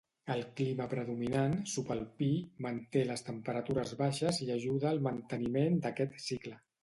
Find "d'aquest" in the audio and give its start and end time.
5.85-6.19